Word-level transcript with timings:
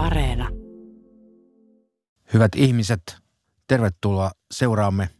Areena. 0.00 0.48
Hyvät 2.34 2.54
ihmiset, 2.56 3.16
tervetuloa 3.66 4.30
seuraamme. 4.50 5.10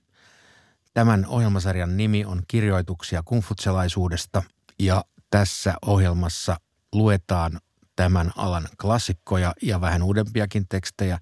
Tämän 0.95 1.27
ohjelmasarjan 1.27 1.97
nimi 1.97 2.25
on 2.25 2.43
Kirjoituksia 2.49 3.23
kungfutselaisuudesta 3.25 4.43
ja 4.79 5.05
tässä 5.31 5.75
ohjelmassa 5.87 6.57
luetaan 6.93 7.61
tämän 7.97 8.33
alan 8.37 8.69
klassikkoja 8.81 9.55
ja 9.63 9.81
vähän 9.81 10.03
uudempiakin 10.03 10.69
tekstejä. 10.69 11.19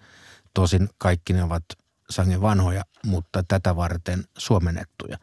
Tosin 0.55 0.89
kaikki 0.99 1.33
ne 1.33 1.43
ovat 1.43 1.65
sangen 2.11 2.41
vanhoja, 2.41 2.83
mutta 3.05 3.43
tätä 3.49 3.77
varten 3.77 4.25
suomennettuja. 4.39 5.19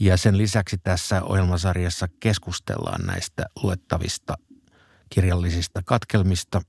Ja 0.00 0.16
sen 0.16 0.38
lisäksi 0.38 0.78
tässä 0.78 1.22
ohjelmasarjassa 1.22 2.08
keskustellaan 2.20 3.06
näistä 3.06 3.46
luettavista 3.62 4.34
kirjallisista 5.10 5.82
katkelmista 5.84 6.62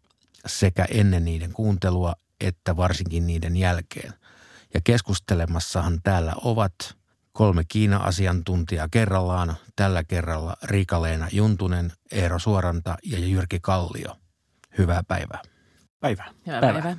sekä 0.47 0.85
ennen 0.91 1.25
niiden 1.25 1.53
kuuntelua 1.53 2.15
että 2.41 2.75
varsinkin 2.75 3.27
niiden 3.27 3.57
jälkeen. 3.57 4.13
Ja 4.73 4.81
keskustelemassahan 4.83 5.99
täällä 6.03 6.33
ovat 6.43 6.73
kolme 7.31 7.63
Kiina-asiantuntijaa 7.67 8.87
kerrallaan. 8.91 9.55
Tällä 9.75 10.03
kerralla 10.03 10.57
Riika-Leena 10.63 11.27
Juntunen, 11.31 11.91
Eero 12.11 12.39
Suoranta 12.39 12.97
ja 13.03 13.19
Jyrki 13.19 13.59
Kallio. 13.61 14.17
Hyvää 14.77 15.03
päivää. 15.07 15.41
Päivää. 15.99 16.31
Hyvää 16.45 16.61
päivää. 16.61 16.81
päivää. 16.81 16.97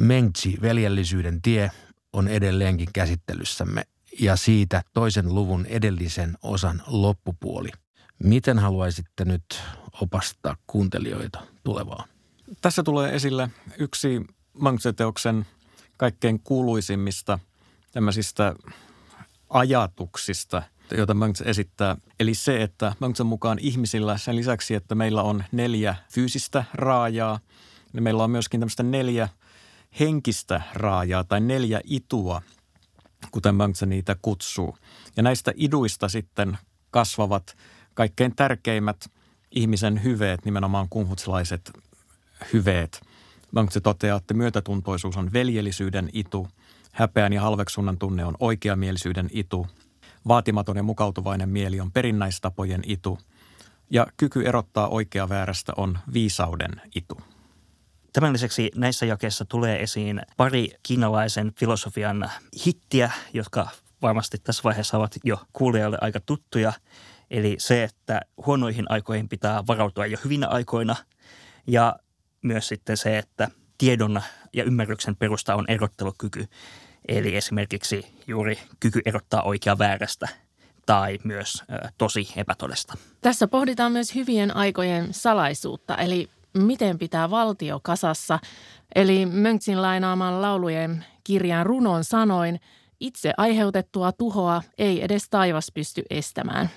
Mengtsi, 0.00 0.58
veljellisyyden 0.62 1.42
tie, 1.42 1.70
on 2.12 2.28
edelleenkin 2.28 2.88
käsittelyssämme 2.92 3.82
ja 4.20 4.36
siitä 4.36 4.82
toisen 4.94 5.34
luvun 5.34 5.66
edellisen 5.66 6.38
osan 6.42 6.82
loppupuoli. 6.86 7.68
Miten 8.24 8.58
haluaisitte 8.58 9.24
nyt 9.24 9.62
opastaa 10.00 10.56
kuuntelijoita 10.66 11.40
tulevaan? 11.64 12.11
Tässä 12.60 12.82
tulee 12.82 13.14
esille 13.14 13.50
yksi 13.78 14.20
Mangtse-teoksen 14.52 15.46
kaikkein 15.96 16.40
kuuluisimmista 16.40 17.38
tämmöisistä 17.92 18.54
ajatuksista, 19.50 20.62
joita 20.96 21.14
Mangtse 21.14 21.44
esittää. 21.44 21.96
Eli 22.20 22.34
se, 22.34 22.62
että 22.62 22.94
Mangtsen 22.98 23.26
mukaan 23.26 23.58
ihmisillä 23.58 24.18
sen 24.18 24.36
lisäksi, 24.36 24.74
että 24.74 24.94
meillä 24.94 25.22
on 25.22 25.44
neljä 25.52 25.94
fyysistä 26.12 26.64
raajaa, 26.74 27.40
niin 27.92 28.02
meillä 28.02 28.24
on 28.24 28.30
myöskin 28.30 28.60
tämmöistä 28.60 28.82
neljä 28.82 29.28
henkistä 30.00 30.62
raajaa 30.74 31.24
tai 31.24 31.40
neljä 31.40 31.80
itua, 31.84 32.42
kuten 33.30 33.54
Mangtse 33.54 33.86
niitä 33.86 34.16
kutsuu. 34.22 34.76
Ja 35.16 35.22
näistä 35.22 35.52
iduista 35.56 36.08
sitten 36.08 36.58
kasvavat 36.90 37.56
kaikkein 37.94 38.36
tärkeimmät 38.36 39.10
ihmisen 39.50 40.04
hyveet, 40.04 40.44
nimenomaan 40.44 40.88
kunhutsilaiset 40.90 41.72
hyveet. 42.52 43.00
Mangtse 43.52 43.80
toteaa, 43.80 44.18
että 44.18 44.34
myötätuntoisuus 44.34 45.16
on 45.16 45.32
veljellisyyden 45.32 46.08
itu, 46.12 46.48
häpeän 46.92 47.32
ja 47.32 47.40
halveksunnan 47.40 47.98
tunne 47.98 48.24
on 48.24 48.34
oikeamielisyyden 48.40 49.28
itu, 49.32 49.66
vaatimaton 50.28 50.76
ja 50.76 50.82
mukautuvainen 50.82 51.48
mieli 51.48 51.80
on 51.80 51.92
perinnäistapojen 51.92 52.82
itu 52.86 53.18
ja 53.90 54.06
kyky 54.16 54.42
erottaa 54.46 54.88
oikea 54.88 55.28
väärästä 55.28 55.72
on 55.76 55.98
viisauden 56.12 56.80
itu. 56.94 57.20
Tämän 58.12 58.32
lisäksi 58.32 58.70
näissä 58.74 59.06
jakeissa 59.06 59.44
tulee 59.44 59.82
esiin 59.82 60.22
pari 60.36 60.72
kiinalaisen 60.82 61.52
filosofian 61.58 62.30
hittiä, 62.66 63.10
jotka 63.32 63.68
varmasti 64.02 64.38
tässä 64.38 64.62
vaiheessa 64.64 64.96
ovat 64.96 65.16
jo 65.24 65.40
kuulijoille 65.52 65.98
aika 66.00 66.20
tuttuja. 66.20 66.72
Eli 67.30 67.56
se, 67.58 67.84
että 67.84 68.20
huonoihin 68.46 68.84
aikoihin 68.88 69.28
pitää 69.28 69.66
varautua 69.66 70.06
jo 70.06 70.18
hyvinä 70.24 70.48
aikoina 70.48 70.96
ja 71.66 71.96
myös 72.42 72.68
sitten 72.68 72.96
se, 72.96 73.18
että 73.18 73.48
tiedon 73.78 74.22
ja 74.52 74.64
ymmärryksen 74.64 75.16
perusta 75.16 75.54
on 75.54 75.64
erottelukyky. 75.68 76.46
Eli 77.08 77.36
esimerkiksi 77.36 78.06
juuri 78.26 78.58
kyky 78.80 79.00
erottaa 79.04 79.42
oikea 79.42 79.78
väärästä 79.78 80.28
tai 80.86 81.18
myös 81.24 81.62
ö, 81.62 81.88
tosi 81.98 82.28
epätodesta. 82.36 82.94
Tässä 83.20 83.48
pohditaan 83.48 83.92
myös 83.92 84.14
hyvien 84.14 84.56
aikojen 84.56 85.14
salaisuutta, 85.14 85.96
eli 85.96 86.28
miten 86.58 86.98
pitää 86.98 87.30
valtio 87.30 87.80
kasassa. 87.82 88.38
Eli 88.94 89.26
Mönksin 89.26 89.82
lainaaman 89.82 90.42
laulujen 90.42 91.04
kirjan 91.24 91.66
runon 91.66 92.04
sanoin, 92.04 92.60
itse 93.00 93.32
aiheutettua 93.36 94.12
tuhoa 94.12 94.62
ei 94.78 95.04
edes 95.04 95.28
taivas 95.28 95.72
pysty 95.74 96.02
estämään. 96.10 96.70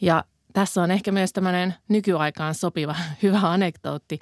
Ja 0.00 0.24
tässä 0.52 0.82
on 0.82 0.90
ehkä 0.90 1.12
myös 1.12 1.32
tämmöinen 1.32 1.74
nykyaikaan 1.88 2.54
sopiva 2.54 2.96
hyvä 3.22 3.40
anekdootti. 3.42 4.18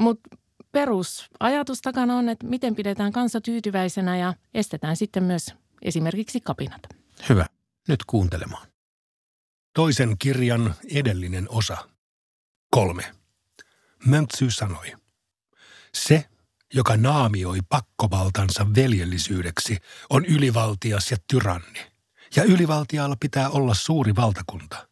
Mutta 0.00 0.36
perusajatus 0.72 1.80
takana 1.82 2.16
on, 2.16 2.28
että 2.28 2.46
miten 2.46 2.74
pidetään 2.74 3.12
kansa 3.12 3.40
tyytyväisenä 3.40 4.16
ja 4.16 4.34
estetään 4.54 4.96
sitten 4.96 5.22
myös 5.24 5.54
esimerkiksi 5.82 6.40
kapinat. 6.40 6.82
Hyvä. 7.28 7.46
Nyt 7.88 8.04
kuuntelemaan. 8.04 8.66
Toisen 9.74 10.18
kirjan 10.18 10.74
edellinen 10.94 11.46
osa. 11.48 11.76
Kolme. 12.70 13.14
Möntsy 14.06 14.50
sanoi. 14.50 14.92
Se, 15.94 16.24
joka 16.74 16.96
naamioi 16.96 17.58
pakkovaltansa 17.68 18.66
veljellisyydeksi, 18.74 19.76
on 20.10 20.24
ylivaltias 20.24 21.10
ja 21.10 21.16
tyranni. 21.30 21.86
Ja 22.36 22.42
ylivaltialla 22.42 23.16
pitää 23.20 23.50
olla 23.50 23.74
suuri 23.74 24.16
valtakunta. 24.16 24.88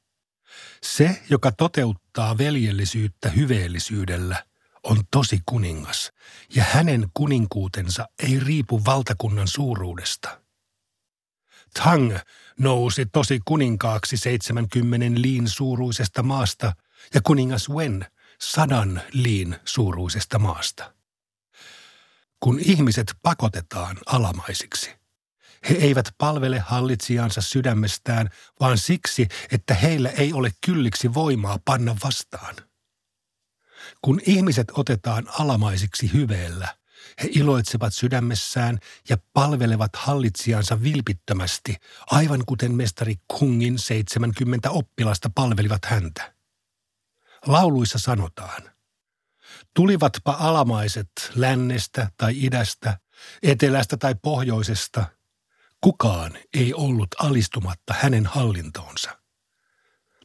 Se, 0.82 1.22
joka 1.30 1.52
toteuttaa 1.52 2.38
veljellisyyttä 2.38 3.28
hyveellisyydellä, 3.28 4.47
on 4.90 5.00
tosi 5.10 5.40
kuningas, 5.46 6.12
ja 6.54 6.64
hänen 6.64 7.08
kuninkuutensa 7.14 8.08
ei 8.22 8.40
riipu 8.40 8.84
valtakunnan 8.84 9.48
suuruudesta. 9.48 10.40
Tang 11.74 12.16
nousi 12.58 13.06
tosi 13.06 13.40
kuninkaaksi 13.44 14.16
70 14.16 15.22
liin 15.22 15.48
suuruisesta 15.48 16.22
maasta, 16.22 16.72
ja 17.14 17.20
kuningas 17.22 17.68
Wen 17.68 18.06
sadan 18.40 19.02
liin 19.12 19.56
suuruisesta 19.64 20.38
maasta. 20.38 20.94
Kun 22.40 22.60
ihmiset 22.60 23.14
pakotetaan 23.22 23.98
alamaisiksi, 24.06 24.90
he 25.68 25.74
eivät 25.74 26.08
palvele 26.18 26.58
hallitsijansa 26.58 27.40
sydämestään, 27.40 28.30
vaan 28.60 28.78
siksi, 28.78 29.28
että 29.52 29.74
heillä 29.74 30.10
ei 30.10 30.32
ole 30.32 30.50
kylliksi 30.66 31.14
voimaa 31.14 31.58
panna 31.64 31.96
vastaan. 32.04 32.67
Kun 34.02 34.20
ihmiset 34.26 34.66
otetaan 34.72 35.28
alamaisiksi 35.38 36.12
hyveellä, 36.12 36.76
he 37.22 37.28
iloitsevat 37.32 37.94
sydämessään 37.94 38.78
ja 39.08 39.16
palvelevat 39.32 39.96
hallitsijansa 39.96 40.82
vilpittömästi, 40.82 41.76
aivan 42.06 42.42
kuten 42.46 42.74
mestari 42.74 43.14
Kungin 43.38 43.78
70 43.78 44.70
oppilasta 44.70 45.30
palvelivat 45.34 45.84
häntä. 45.84 46.34
Lauluissa 47.46 47.98
sanotaan, 47.98 48.62
tulivatpa 49.74 50.36
alamaiset 50.40 51.10
lännestä 51.34 52.10
tai 52.16 52.44
idästä, 52.44 52.98
etelästä 53.42 53.96
tai 53.96 54.14
pohjoisesta, 54.22 55.04
kukaan 55.80 56.38
ei 56.54 56.74
ollut 56.74 57.08
alistumatta 57.18 57.94
hänen 57.98 58.26
hallintoonsa. 58.26 59.18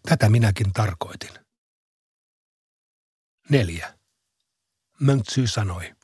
Tätä 0.10 0.30
minäkin 0.30 0.74
tarkoitin. 0.74 1.43
Neljä. 3.50 3.98
Möntsy 5.00 5.48
sanoi, 5.48 5.96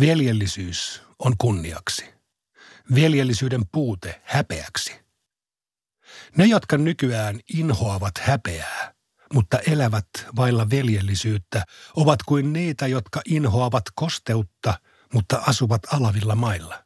veljellisyys 0.00 1.02
on 1.18 1.34
kunniaksi. 1.38 2.14
Veljellisyyden 2.94 3.62
puute 3.72 4.22
häpeäksi. 4.24 5.00
Ne, 6.36 6.44
jotka 6.44 6.76
nykyään 6.76 7.40
inhoavat 7.54 8.18
häpeää, 8.18 8.94
mutta 9.32 9.58
elävät 9.58 10.08
vailla 10.36 10.70
veljellisyyttä, 10.70 11.64
ovat 11.96 12.22
kuin 12.22 12.52
niitä, 12.52 12.86
jotka 12.86 13.20
inhoavat 13.26 13.84
kosteutta, 13.94 14.80
mutta 15.12 15.42
asuvat 15.46 15.82
alavilla 15.92 16.34
mailla. 16.34 16.84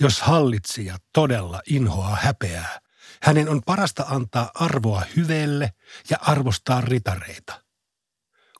Jos 0.00 0.20
hallitsija 0.20 0.98
todella 1.12 1.62
inhoaa 1.66 2.16
häpeää, 2.16 2.80
hänen 3.22 3.48
on 3.48 3.62
parasta 3.66 4.02
antaa 4.08 4.50
arvoa 4.54 5.02
hyveelle 5.16 5.72
ja 6.10 6.18
arvostaa 6.20 6.80
ritareita. 6.80 7.63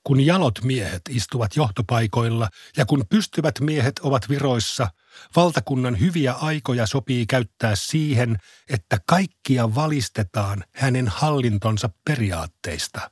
Kun 0.04 0.26
jalot 0.26 0.64
miehet 0.64 1.02
istuvat 1.08 1.56
johtopaikoilla 1.56 2.48
ja 2.76 2.86
kun 2.86 3.04
pystyvät 3.10 3.60
miehet 3.60 3.98
ovat 3.98 4.28
viroissa, 4.28 4.88
valtakunnan 5.36 6.00
hyviä 6.00 6.32
aikoja 6.32 6.86
sopii 6.86 7.26
käyttää 7.26 7.76
siihen, 7.76 8.38
että 8.68 8.98
kaikkia 9.06 9.74
valistetaan 9.74 10.64
hänen 10.74 11.08
hallintonsa 11.08 11.90
periaatteista. 12.04 13.10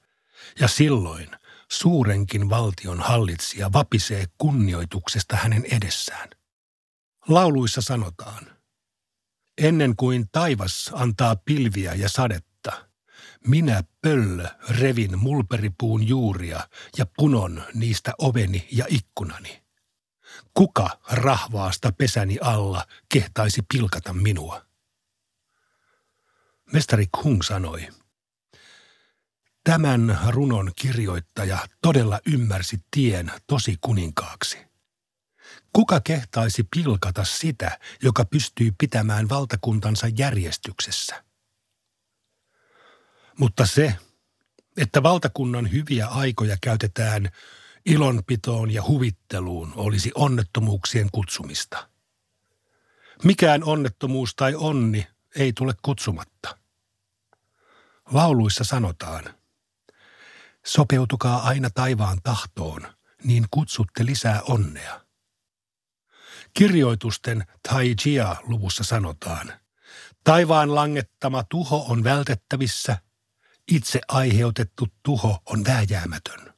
Ja 0.61 0.69
silloin 0.69 1.29
suurenkin 1.71 2.51
valtion 2.51 3.01
hallitsija 3.01 3.73
vapisee 3.73 4.27
kunnioituksesta 4.39 5.37
hänen 5.37 5.65
edessään. 5.65 6.29
Lauluissa 7.29 7.81
sanotaan, 7.81 8.47
ennen 9.59 9.97
kuin 9.97 10.29
taivas 10.33 10.91
antaa 10.95 11.37
pilviä 11.37 11.95
ja 11.95 12.09
sadetta, 12.09 12.52
Minä 13.47 13.85
pöllö 14.03 14.49
revin 14.69 15.19
mulperipuun 15.19 16.09
juuria 16.09 16.69
ja 16.99 17.07
punon 17.17 17.63
niistä 17.75 18.13
oveni 18.19 18.69
ja 18.73 18.87
ikkunani. 18.89 19.63
Kuka 20.55 21.01
rahvaasta 21.11 21.93
pesäni 21.93 22.39
alla 22.41 22.87
kehtaisi 23.09 23.63
pilkata 23.73 24.13
minua? 24.13 24.67
Mestari 26.73 27.07
Kung 27.07 27.43
sanoi, 27.43 27.89
Tämän 29.65 30.19
runon 30.29 30.73
kirjoittaja 30.77 31.59
todella 31.83 32.21
ymmärsi 32.27 32.79
tien 32.91 33.33
tosi 33.47 33.77
kuninkaaksi. 33.81 34.59
Kuka 35.73 36.01
kehtaisi 36.01 36.65
pilkata 36.77 37.25
sitä, 37.25 37.79
joka 38.03 38.25
pystyy 38.25 38.73
pitämään 38.79 39.29
valtakuntansa 39.29 40.07
järjestyksessä? 40.17 41.25
Mutta 43.39 43.67
se, 43.67 43.95
että 44.77 45.03
valtakunnan 45.03 45.73
hyviä 45.73 46.07
aikoja 46.07 46.57
käytetään 46.61 47.29
ilonpitoon 47.87 48.71
ja 48.71 48.83
huvitteluun, 48.83 49.73
olisi 49.77 50.13
onnettomuuksien 50.15 51.09
kutsumista. 51.13 51.89
Mikään 53.25 53.65
onnettomuus 53.65 54.35
tai 54.35 54.55
onni 54.55 55.07
ei 55.37 55.53
tule 55.53 55.75
kutsumatta. 55.83 56.59
Lauluissa 58.13 58.65
sanotaan– 58.65 59.25
Sopeutukaa 60.67 61.43
aina 61.43 61.71
taivaan 61.71 62.19
tahtoon, 62.23 62.83
niin 63.25 63.47
kutsutte 63.51 64.07
lisää 64.07 64.41
onnea. 64.43 65.01
Kirjoitusten 66.55 67.45
Taijia-luvussa 67.69 68.85
sanotaan, 68.85 69.53
taivaan 70.25 70.75
langettama 70.75 71.45
tuho 71.45 71.87
on 71.89 72.05
vältettävissä, 72.05 72.99
itse 73.71 74.01
aiheutettu 74.09 74.89
tuho 75.03 75.43
on 75.47 75.65
vääjäämätön. 75.65 76.55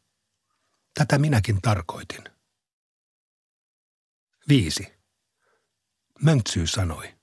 Tätä 0.94 1.18
minäkin 1.18 1.62
tarkoitin. 1.62 2.24
5. 4.48 4.92
Möntsy 6.22 6.66
sanoi. 6.66 7.14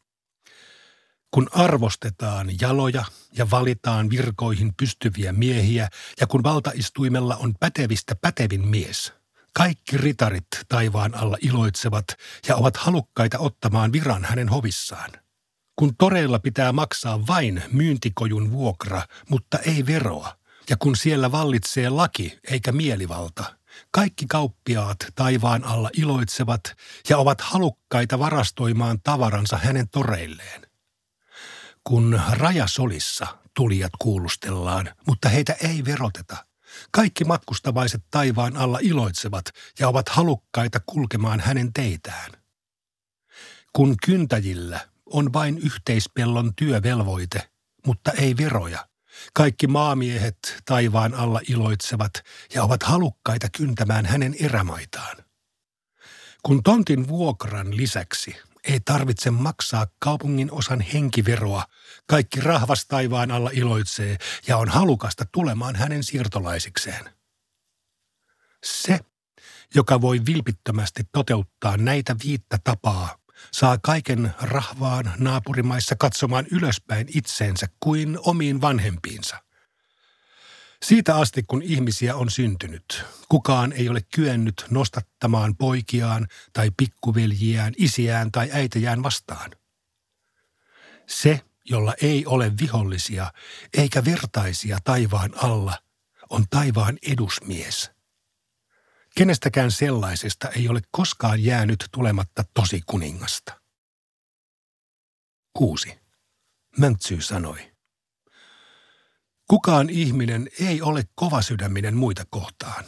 Kun 1.32 1.50
arvostetaan 1.52 2.48
jaloja 2.62 3.06
ja 3.34 3.52
valitaan 3.52 4.10
virkoihin 4.10 4.74
pystyviä 4.78 5.34
miehiä 5.34 5.90
ja 6.20 6.28
kun 6.28 6.44
valtaistuimella 6.44 7.36
on 7.36 7.56
pätevistä 7.60 8.16
pätevin 8.16 8.68
mies, 8.68 9.14
kaikki 9.54 9.98
ritarit 9.98 10.48
taivaan 10.70 11.16
alla 11.16 11.38
iloitsevat 11.42 12.06
ja 12.48 12.56
ovat 12.56 12.78
halukkaita 12.78 13.40
ottamaan 13.40 13.92
viran 13.92 14.26
hänen 14.26 14.50
hovissaan. 14.50 15.12
Kun 15.76 15.96
toreilla 15.96 16.40
pitää 16.40 16.72
maksaa 16.72 17.28
vain 17.28 17.64
myyntikojun 17.72 18.52
vuokra, 18.52 19.02
mutta 19.30 19.60
ei 19.60 19.86
veroa, 19.86 20.38
ja 20.70 20.78
kun 20.78 20.96
siellä 20.96 21.32
vallitsee 21.32 21.90
laki 21.90 22.40
eikä 22.52 22.72
mielivalta, 22.72 23.56
kaikki 23.92 24.26
kauppiaat 24.30 24.98
taivaan 25.16 25.64
alla 25.64 25.90
iloitsevat 25.98 26.62
ja 27.10 27.18
ovat 27.18 27.42
halukkaita 27.42 28.20
varastoimaan 28.20 29.00
tavaransa 29.04 29.58
hänen 29.58 29.90
toreilleen. 29.90 30.68
Kun 31.84 32.22
rajasolissa 32.32 33.28
tulijat 33.56 33.92
kuulustellaan, 34.00 34.90
mutta 35.08 35.30
heitä 35.30 35.54
ei 35.54 35.86
veroteta. 35.86 36.46
Kaikki 36.92 37.24
matkustavaiset 37.26 38.04
taivaan 38.12 38.58
alla 38.58 38.80
iloitsevat 38.82 39.46
ja 39.80 39.88
ovat 39.88 40.10
halukkaita 40.10 40.80
kulkemaan 40.86 41.40
hänen 41.40 41.74
teitään. 41.74 42.32
Kun 43.74 43.96
kyntäjillä 44.06 44.91
on 45.14 45.34
vain 45.34 45.58
yhteispellon 45.58 46.56
työvelvoite, 46.56 47.50
mutta 47.86 48.12
ei 48.12 48.38
veroja, 48.38 48.88
kaikki 49.34 49.68
maamiehet 49.68 50.62
taivaan 50.66 51.14
alla 51.14 51.42
iloitsevat 51.50 52.14
ja 52.54 52.64
ovat 52.64 52.84
halukkaita 52.84 53.48
kyntämään 53.58 54.06
hänen 54.06 54.36
erämaitaan. 54.40 55.18
Kun 56.44 56.64
tontin 56.64 57.08
vuokran 57.08 57.78
lisäksi 57.78 58.36
ei 58.64 58.80
tarvitse 58.80 59.32
maksaa 59.32 59.88
kaupungin 60.00 60.52
osan 60.52 60.82
henkiveroa. 60.82 61.66
Kaikki 62.08 62.42
rahvas 62.42 62.86
taivaan 62.86 63.32
alla 63.32 63.50
iloitsee 63.54 64.18
ja 64.48 64.58
on 64.58 64.70
halukasta 64.70 65.26
tulemaan 65.32 65.76
hänen 65.76 66.04
siirtolaisikseen. 66.04 67.10
Se, 68.64 69.00
joka 69.76 70.02
voi 70.02 70.22
vilpittömästi 70.26 71.04
toteuttaa 71.12 71.78
näitä 71.78 72.16
viittä 72.24 72.58
tapaa, 72.64 73.18
saa 73.52 73.78
kaiken 73.78 74.34
rahvaan 74.42 75.14
naapurimaissa 75.18 75.96
katsomaan 75.96 76.46
ylöspäin 76.52 77.08
itseensä 77.16 77.68
kuin 77.80 78.20
omiin 78.22 78.62
vanhempiinsa– 78.62 79.38
siitä 80.86 81.16
asti, 81.16 81.44
kun 81.44 81.62
ihmisiä 81.62 82.16
on 82.16 82.30
syntynyt, 82.30 83.04
kukaan 83.30 83.74
ei 83.74 83.90
ole 83.90 84.02
kyennyt 84.16 84.66
nostattamaan 84.70 85.56
poikiaan 85.56 86.28
tai 86.54 86.72
pikkuveljiään, 86.78 87.74
isiään 87.78 88.32
tai 88.32 88.50
äitejään 88.54 89.04
vastaan. 89.04 89.52
Se, 91.08 91.42
jolla 91.66 91.94
ei 92.02 92.26
ole 92.26 92.52
vihollisia 92.62 93.32
eikä 93.74 94.06
vertaisia 94.06 94.78
taivaan 94.84 95.32
alla, 95.36 95.78
on 96.30 96.46
taivaan 96.50 96.98
edusmies. 97.08 97.92
Kenestäkään 99.16 99.72
sellaisesta 99.72 100.50
ei 100.50 100.70
ole 100.70 100.82
koskaan 100.92 101.44
jäänyt 101.44 101.86
tulematta 101.92 102.44
tosi 102.54 102.82
kuningasta. 102.86 103.62
6. 105.54 106.00
Möntsy 106.78 107.22
sanoi. 107.22 107.72
Kukaan 109.50 109.90
ihminen 109.90 110.50
ei 110.60 110.82
ole 110.82 111.04
kovasydäminen 111.16 111.98
muita 111.98 112.24
kohtaan. 112.30 112.86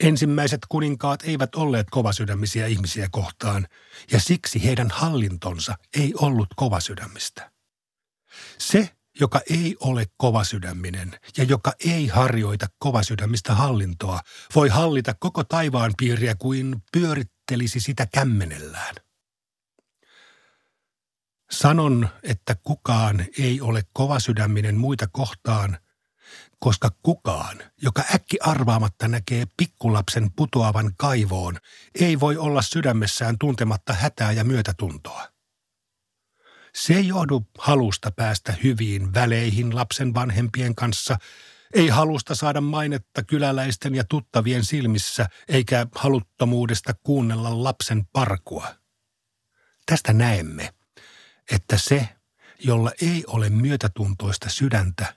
Ensimmäiset 0.00 0.60
kuninkaat 0.68 1.22
eivät 1.22 1.54
olleet 1.54 1.86
kovasydämisiä 1.90 2.66
ihmisiä 2.66 3.08
kohtaan, 3.10 3.66
ja 4.12 4.20
siksi 4.20 4.64
heidän 4.64 4.90
hallintonsa 4.90 5.74
ei 5.96 6.14
ollut 6.14 6.48
kovasydämistä. 6.56 7.50
Se, 8.58 8.96
joka 9.20 9.40
ei 9.50 9.76
ole 9.80 10.06
kovasydäminen 10.16 11.18
ja 11.36 11.44
joka 11.44 11.72
ei 11.84 12.06
harjoita 12.06 12.66
kovasydämistä 12.78 13.54
hallintoa, 13.54 14.20
voi 14.54 14.68
hallita 14.68 15.14
koko 15.20 15.44
taivaan 15.44 15.92
piiriä 15.98 16.34
kuin 16.34 16.76
pyörittelisi 16.92 17.80
sitä 17.80 18.06
kämmenellään. 18.06 18.94
Sanon, 21.50 22.08
että 22.22 22.56
kukaan 22.62 23.26
ei 23.38 23.60
ole 23.60 23.82
kovasydäminen 23.92 24.76
muita 24.76 25.06
kohtaan, 25.12 25.78
koska 26.58 26.90
kukaan, 27.02 27.58
joka 27.82 28.04
äkki 28.14 28.38
arvaamatta 28.40 29.08
näkee 29.08 29.44
pikkulapsen 29.56 30.30
putoavan 30.36 30.92
kaivoon, 30.96 31.58
ei 32.00 32.20
voi 32.20 32.36
olla 32.36 32.62
sydämessään 32.62 33.38
tuntematta 33.38 33.92
hätää 33.92 34.32
ja 34.32 34.44
myötätuntoa. 34.44 35.39
Se 36.74 36.94
ei 36.94 37.08
johdu 37.08 37.46
halusta 37.58 38.10
päästä 38.10 38.54
hyviin 38.62 39.14
väleihin 39.14 39.74
lapsen 39.74 40.14
vanhempien 40.14 40.74
kanssa, 40.74 41.16
ei 41.74 41.88
halusta 41.88 42.34
saada 42.34 42.60
mainetta 42.60 43.22
kyläläisten 43.22 43.94
ja 43.94 44.04
tuttavien 44.04 44.64
silmissä, 44.64 45.26
eikä 45.48 45.86
haluttomuudesta 45.94 46.94
kuunnella 47.02 47.64
lapsen 47.64 48.06
parkua. 48.12 48.74
Tästä 49.86 50.12
näemme– 50.12 50.74
että 51.50 51.78
se, 51.78 52.08
jolla 52.58 52.92
ei 53.02 53.24
ole 53.26 53.50
myötätuntoista 53.50 54.48
sydäntä, 54.48 55.14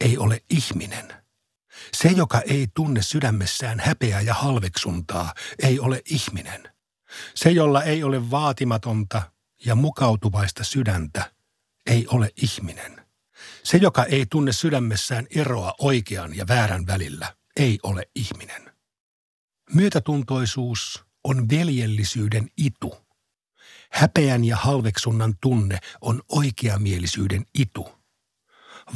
ei 0.00 0.18
ole 0.18 0.42
ihminen. 0.50 1.14
Se, 1.92 2.08
joka 2.08 2.40
ei 2.40 2.66
tunne 2.74 3.02
sydämessään 3.02 3.80
häpeää 3.80 4.20
ja 4.20 4.34
halveksuntaa, 4.34 5.34
ei 5.62 5.80
ole 5.80 6.02
ihminen. 6.10 6.72
Se, 7.34 7.50
jolla 7.50 7.82
ei 7.82 8.04
ole 8.04 8.30
vaatimatonta 8.30 9.22
ja 9.64 9.74
mukautuvaista 9.74 10.64
sydäntä, 10.64 11.32
ei 11.86 12.06
ole 12.06 12.30
ihminen. 12.42 13.06
Se, 13.62 13.76
joka 13.76 14.04
ei 14.04 14.26
tunne 14.26 14.52
sydämessään 14.52 15.26
eroa 15.30 15.74
oikean 15.78 16.36
ja 16.36 16.48
väärän 16.48 16.86
välillä, 16.86 17.34
ei 17.56 17.78
ole 17.82 18.08
ihminen. 18.14 18.72
Myötätuntoisuus 19.74 21.04
on 21.24 21.48
veljellisyyden 21.48 22.48
itu– 22.56 22.96
Häpeän 23.90 24.44
ja 24.44 24.56
halveksunnan 24.56 25.34
tunne 25.40 25.78
on 26.00 26.22
oikeamielisyyden 26.28 27.46
itu. 27.54 27.88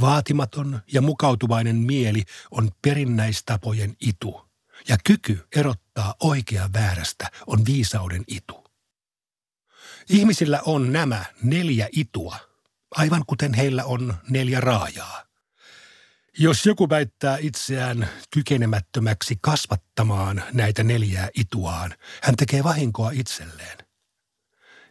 Vaatimaton 0.00 0.80
ja 0.92 1.02
mukautuvainen 1.02 1.76
mieli 1.76 2.22
on 2.50 2.70
perinnäistapojen 2.82 3.96
itu, 4.00 4.48
ja 4.88 4.96
kyky 5.04 5.46
erottaa 5.56 6.14
oikea 6.20 6.70
väärästä 6.72 7.30
on 7.46 7.66
viisauden 7.66 8.24
itu. 8.26 8.61
Ihmisillä 10.08 10.60
on 10.64 10.92
nämä 10.92 11.24
neljä 11.42 11.88
itua, 11.92 12.36
aivan 12.90 13.24
kuten 13.26 13.54
heillä 13.54 13.84
on 13.84 14.14
neljä 14.28 14.60
raajaa. 14.60 15.22
Jos 16.38 16.66
joku 16.66 16.88
väittää 16.88 17.38
itseään 17.40 18.08
kykenemättömäksi 18.30 19.38
kasvattamaan 19.40 20.42
näitä 20.52 20.82
neljää 20.82 21.28
ituaan, 21.34 21.94
hän 22.22 22.36
tekee 22.36 22.64
vahinkoa 22.64 23.10
itselleen. 23.10 23.78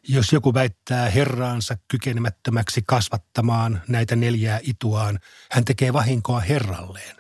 Jos 0.08 0.34
joku 0.34 0.54
väittää 0.54 1.10
herraansa 1.10 1.78
kykenemättömäksi 1.88 2.82
kasvattamaan 2.88 3.82
näitä 3.88 4.16
neljää 4.16 4.60
ituaan, 4.64 5.20
hän 5.52 5.66
tekee 5.66 5.94
vahinkoa 5.94 6.40
herralleen. 6.40 7.16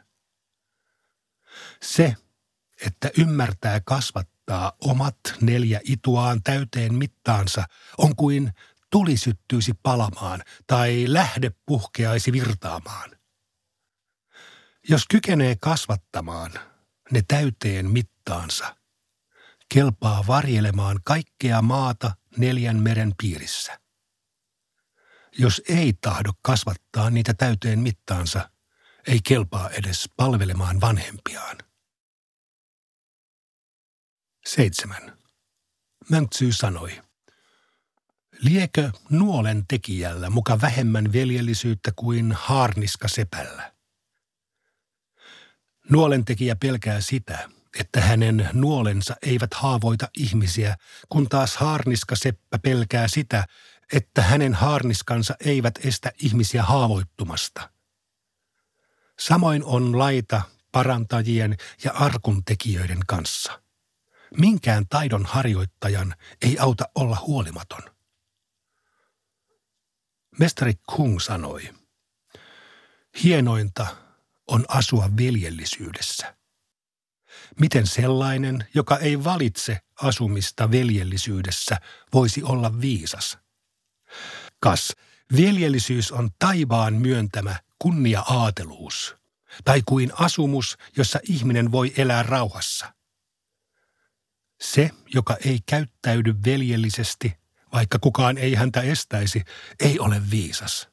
Se, 1.83 2.15
että 2.85 3.11
ymmärtää 3.17 3.79
kasvattaa 3.85 4.40
omat 4.81 5.15
neljä 5.41 5.79
ituaan 5.83 6.43
täyteen 6.43 6.93
mittaansa, 6.93 7.63
on 7.97 8.15
kuin 8.15 8.51
tuli 8.91 9.17
syttyisi 9.17 9.73
palamaan 9.83 10.41
tai 10.67 11.05
lähde 11.07 11.51
puhkeaisi 11.65 12.31
virtaamaan. 12.31 13.11
Jos 14.89 15.05
kykenee 15.09 15.55
kasvattamaan 15.55 16.51
ne 17.11 17.21
täyteen 17.27 17.91
mittaansa, 17.91 18.75
kelpaa 19.73 20.23
varjelemaan 20.27 20.99
kaikkea 21.03 21.61
maata 21.61 22.11
neljän 22.37 22.79
meren 22.79 23.13
piirissä. 23.21 23.79
Jos 25.37 25.61
ei 25.69 25.93
tahdo 26.01 26.31
kasvattaa 26.41 27.09
niitä 27.09 27.33
täyteen 27.33 27.79
mittaansa, 27.79 28.49
ei 29.07 29.19
kelpaa 29.23 29.69
edes 29.69 30.09
palvelemaan 30.17 30.81
vanhempiaan. 30.81 31.57
7. 34.45 35.17
Mönksy 36.09 36.51
sanoi, 36.51 37.01
liekö 38.39 38.91
nuolen 39.09 39.63
tekijällä 39.67 40.29
muka 40.29 40.61
vähemmän 40.61 41.13
veljellisyyttä 41.13 41.91
kuin 41.95 42.31
haarniska 42.31 43.07
sepällä? 43.07 43.73
Nuolen 45.89 46.25
tekijä 46.25 46.55
pelkää 46.55 47.01
sitä, 47.01 47.49
että 47.79 48.01
hänen 48.01 48.49
nuolensa 48.53 49.15
eivät 49.21 49.53
haavoita 49.53 50.09
ihmisiä, 50.17 50.77
kun 51.09 51.29
taas 51.29 51.57
haarniska 51.57 52.15
seppä 52.15 52.59
pelkää 52.59 53.07
sitä, 53.07 53.45
että 53.93 54.21
hänen 54.21 54.53
haarniskansa 54.53 55.35
eivät 55.45 55.79
estä 55.85 56.11
ihmisiä 56.21 56.63
haavoittumasta. 56.63 57.69
Samoin 59.19 59.63
on 59.63 59.97
laita 59.97 60.41
parantajien 60.71 61.57
ja 61.83 61.91
arkuntekijöiden 61.91 62.99
kanssa. 63.07 63.61
Minkään 64.37 64.87
taidon 64.89 65.25
harjoittajan 65.25 66.15
ei 66.41 66.57
auta 66.59 66.85
olla 66.95 67.17
huolimaton. 67.27 67.81
Mestari 70.39 70.73
Kung 70.95 71.19
sanoi, 71.19 71.73
hienointa 73.23 73.87
on 74.47 74.65
asua 74.67 75.09
veljellisyydessä. 75.17 76.35
Miten 77.59 77.87
sellainen, 77.87 78.67
joka 78.73 78.97
ei 78.97 79.23
valitse 79.23 79.79
asumista 80.01 80.71
veljellisyydessä, 80.71 81.77
voisi 82.13 82.43
olla 82.43 82.81
viisas? 82.81 83.37
Kas, 84.59 84.95
veljellisyys 85.37 86.11
on 86.11 86.29
taivaan 86.39 86.93
myöntämä 86.93 87.59
kunnia-aateluus, 87.79 89.15
tai 89.63 89.81
kuin 89.85 90.11
asumus, 90.13 90.77
jossa 90.97 91.19
ihminen 91.23 91.71
voi 91.71 91.93
elää 91.97 92.23
rauhassa– 92.23 92.93
se, 94.61 94.89
joka 95.13 95.37
ei 95.45 95.59
käyttäydy 95.65 96.35
veljellisesti, 96.45 97.33
vaikka 97.73 97.99
kukaan 97.99 98.37
ei 98.37 98.55
häntä 98.55 98.81
estäisi, 98.81 99.43
ei 99.79 99.99
ole 99.99 100.21
viisas. 100.31 100.89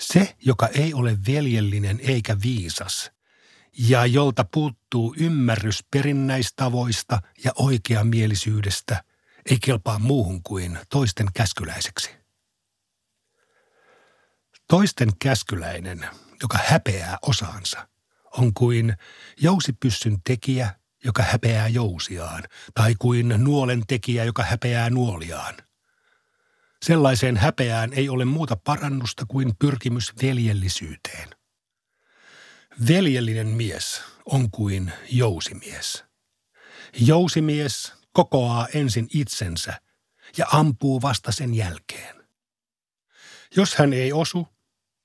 Se, 0.00 0.36
joka 0.44 0.66
ei 0.66 0.94
ole 0.94 1.18
veljellinen 1.26 2.00
eikä 2.02 2.36
viisas, 2.42 3.10
ja 3.78 4.06
jolta 4.06 4.44
puuttuu 4.44 5.14
ymmärrys 5.18 5.84
perinnäistavoista 5.90 7.20
ja 7.44 7.52
oikeamielisyydestä, 7.54 9.04
ei 9.50 9.58
kelpaa 9.58 9.98
muuhun 9.98 10.42
kuin 10.42 10.78
toisten 10.90 11.26
käskyläiseksi. 11.34 12.10
Toisten 14.68 15.08
käskyläinen, 15.18 16.08
joka 16.42 16.58
häpeää 16.64 17.18
osaansa, 17.22 17.88
on 18.38 18.54
kuin 18.54 18.96
jousipyssyn 19.40 20.18
tekijä, 20.26 20.74
joka 21.04 21.22
häpeää 21.22 21.68
jousiaan, 21.68 22.42
tai 22.74 22.94
kuin 22.98 23.34
nuolen 23.38 23.82
tekijä, 23.86 24.24
joka 24.24 24.42
häpeää 24.42 24.90
nuoliaan. 24.90 25.54
Sellaiseen 26.84 27.36
häpeään 27.36 27.92
ei 27.92 28.08
ole 28.08 28.24
muuta 28.24 28.56
parannusta 28.56 29.26
kuin 29.28 29.52
pyrkimys 29.58 30.12
veljellisyyteen. 30.22 31.28
Veljellinen 32.88 33.46
mies 33.46 34.02
on 34.26 34.50
kuin 34.50 34.92
jousimies. 35.10 36.04
Jousimies 37.00 37.92
kokoaa 38.12 38.68
ensin 38.74 39.06
itsensä 39.14 39.80
ja 40.36 40.46
ampuu 40.52 41.02
vasta 41.02 41.32
sen 41.32 41.54
jälkeen. 41.54 42.16
Jos 43.56 43.74
hän 43.74 43.92
ei 43.92 44.12
osu, 44.12 44.48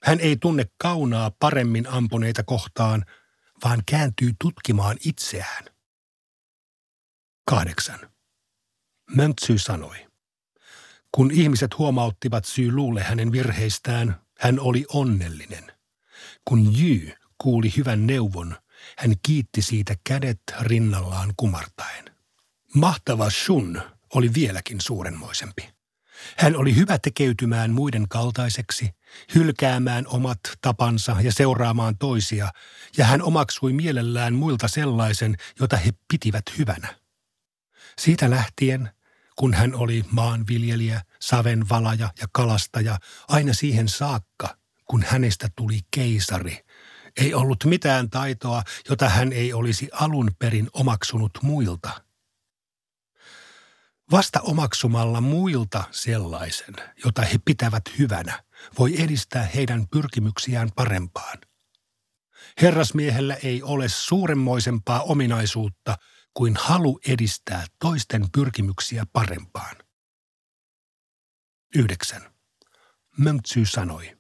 hän 0.04 0.20
ei 0.20 0.38
tunne 0.38 0.66
kaunaa 0.78 1.32
paremmin 1.40 1.88
ampuneita 1.88 2.44
kohtaan, 2.44 3.06
vaan 3.64 3.84
kääntyy 3.86 4.34
tutkimaan 4.40 4.98
itseään– 5.06 5.66
Kahdeksan. 7.50 8.00
Möntsy 9.16 9.58
sanoi. 9.58 10.08
Kun 11.12 11.32
ihmiset 11.32 11.78
huomauttivat 11.78 12.46
syy 12.46 12.72
luulle 12.72 13.04
hänen 13.04 13.32
virheistään, 13.32 14.22
hän 14.40 14.60
oli 14.60 14.86
onnellinen. 14.94 15.72
Kun 16.46 16.74
Jy 16.80 17.12
kuuli 17.38 17.74
hyvän 17.78 18.08
neuvon, 18.08 18.56
hän 18.98 19.14
kiitti 19.26 19.62
siitä 19.62 19.96
kädet 20.04 20.42
rinnallaan 20.60 21.34
kumartaen. 21.38 22.06
Mahtava 22.76 23.30
Shun 23.30 23.82
oli 24.16 24.34
vieläkin 24.34 24.82
suurenmoisempi. 24.82 25.70
Hän 26.38 26.56
oli 26.56 26.76
hyvä 26.76 27.00
tekeytymään 27.00 27.72
muiden 27.72 28.08
kaltaiseksi, 28.10 28.90
hylkäämään 29.36 30.08
omat 30.08 30.40
tapansa 30.62 31.16
ja 31.22 31.32
seuraamaan 31.32 31.98
toisia, 31.98 32.52
ja 32.98 33.06
hän 33.06 33.22
omaksui 33.22 33.74
mielellään 33.74 34.34
muilta 34.34 34.68
sellaisen, 34.68 35.36
jota 35.60 35.78
he 35.78 35.92
pitivät 36.12 36.44
hyvänä. 36.58 37.09
Siitä 38.00 38.30
lähtien, 38.30 38.90
kun 39.36 39.54
hän 39.54 39.76
oli 39.76 40.06
maanviljelijä, 40.12 41.02
savenvalaja 41.22 42.10
ja 42.22 42.28
kalastaja, 42.32 42.98
aina 43.28 43.54
siihen 43.54 43.88
saakka, 43.90 44.58
kun 44.86 45.04
hänestä 45.08 45.50
tuli 45.56 45.80
keisari, 45.92 46.66
ei 47.18 47.34
ollut 47.34 47.66
mitään 47.66 48.10
taitoa, 48.10 48.64
jota 48.90 49.10
hän 49.10 49.34
ei 49.34 49.54
olisi 49.54 49.90
alun 49.92 50.32
perin 50.40 50.70
omaksunut 50.74 51.32
muilta. 51.42 51.90
Vasta 54.12 54.42
omaksumalla 54.42 55.22
muilta 55.22 55.84
sellaisen, 55.92 56.76
jota 57.06 57.22
he 57.22 57.40
pitävät 57.46 57.84
hyvänä, 58.00 58.44
voi 58.80 59.02
edistää 59.02 59.44
heidän 59.56 59.88
pyrkimyksiään 59.88 60.70
parempaan. 60.76 61.38
Herrasmiehellä 62.62 63.34
ei 63.34 63.64
ole 63.64 63.90
suuremmoisempaa 63.90 65.02
ominaisuutta– 65.02 65.98
kuin 66.34 66.56
halu 66.60 67.00
edistää 67.08 67.66
toisten 67.80 68.26
pyrkimyksiä 68.32 69.06
parempaan. 69.14 69.76
9. 71.76 72.22
Mönksy 73.18 73.66
sanoi. 73.66 74.18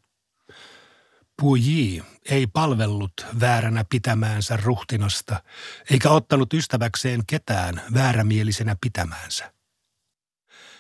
Puji 1.42 2.04
ei 2.30 2.48
palvellut 2.48 3.14
vääränä 3.40 3.86
pitämäänsä 3.90 4.58
ruhtinasta, 4.58 5.44
eikä 5.92 6.10
ottanut 6.10 6.54
ystäväkseen 6.54 7.26
ketään 7.28 7.82
väärämielisenä 7.94 8.76
pitämäänsä. 8.82 9.54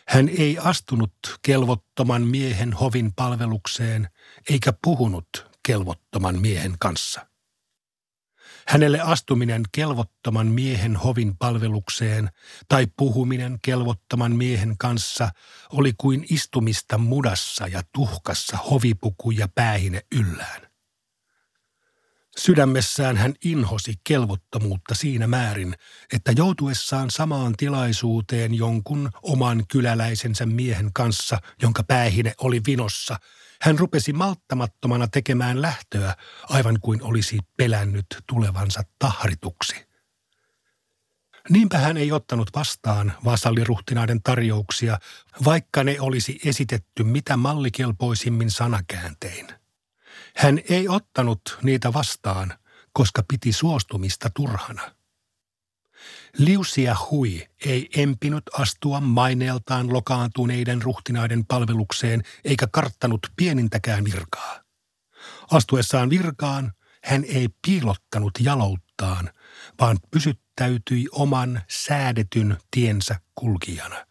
Hän 0.07 0.29
ei 0.29 0.57
astunut 0.57 1.13
kelvottoman 1.41 2.21
miehen 2.21 2.73
hovin 2.73 3.13
palvelukseen, 3.15 4.09
eikä 4.49 4.73
puhunut 4.83 5.49
kelvottoman 5.67 6.41
miehen 6.41 6.75
kanssa. 6.79 7.28
Hänelle 8.69 8.99
astuminen 8.99 9.63
kelvottoman 9.71 10.47
miehen 10.47 10.95
hovin 10.95 11.37
palvelukseen 11.37 12.29
tai 12.67 12.87
puhuminen 12.97 13.59
kelvottoman 13.61 14.35
miehen 14.35 14.77
kanssa 14.77 15.29
oli 15.71 15.93
kuin 15.97 16.25
istumista 16.29 16.97
mudassa 16.97 17.67
ja 17.67 17.81
tuhkassa 17.93 18.57
hovipuku 18.57 19.31
ja 19.31 19.47
päähine 19.55 20.01
yllään. 20.15 20.61
Sydämessään 22.37 23.17
hän 23.17 23.33
inhosi 23.43 23.93
kelvottomuutta 24.03 24.95
siinä 24.95 25.27
määrin, 25.27 25.75
että 26.13 26.31
joutuessaan 26.37 27.11
samaan 27.11 27.53
tilaisuuteen 27.57 28.53
jonkun 28.53 29.09
oman 29.21 29.63
kyläläisensä 29.67 30.45
miehen 30.45 30.93
kanssa, 30.93 31.37
jonka 31.61 31.83
päähine 31.83 32.33
oli 32.41 32.61
vinossa– 32.67 33.19
hän 33.61 33.79
rupesi 33.79 34.13
malttamattomana 34.13 35.07
tekemään 35.07 35.61
lähtöä, 35.61 36.15
aivan 36.43 36.77
kuin 36.81 37.03
olisi 37.03 37.39
pelännyt 37.57 38.05
tulevansa 38.27 38.83
tahrituksi. 38.99 39.89
Niinpä 41.49 41.77
hän 41.77 41.97
ei 41.97 42.11
ottanut 42.11 42.49
vastaan 42.55 43.13
vasalliruhtinaiden 43.25 44.23
tarjouksia, 44.23 44.99
vaikka 45.45 45.83
ne 45.83 45.97
olisi 45.99 46.39
esitetty 46.45 47.03
mitä 47.03 47.37
mallikelpoisimmin 47.37 48.51
sanakääntein. 48.51 49.47
Hän 50.35 50.59
ei 50.69 50.87
ottanut 50.87 51.41
niitä 51.63 51.93
vastaan, 51.93 52.53
koska 52.93 53.23
piti 53.27 53.53
suostumista 53.53 54.29
turhana. 54.29 54.98
Liusia 56.37 56.95
Hui 57.11 57.47
ei 57.65 57.89
empinut 57.95 58.43
astua 58.53 58.99
maineeltaan 58.99 59.93
lokaantuneiden 59.93 60.81
ruhtinaiden 60.81 61.45
palvelukseen 61.45 62.23
eikä 62.43 62.67
karttanut 62.71 63.27
pienintäkään 63.35 64.03
virkaa. 64.03 64.61
Astuessaan 65.51 66.09
virkaan 66.09 66.73
hän 67.03 67.23
ei 67.23 67.49
piilottanut 67.67 68.31
jalouttaan, 68.39 69.29
vaan 69.79 69.97
pysyttäytyi 70.11 71.07
oman 71.11 71.61
säädetyn 71.69 72.57
tiensä 72.71 73.19
kulkijana. 73.35 74.05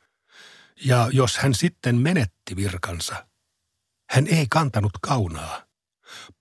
Ja 0.84 1.08
jos 1.12 1.36
hän 1.36 1.54
sitten 1.54 1.96
menetti 1.96 2.56
virkansa, 2.56 3.26
hän 4.10 4.26
ei 4.26 4.46
kantanut 4.50 4.92
kaunaa. 5.02 5.64